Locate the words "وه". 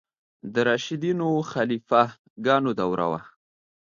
3.11-3.21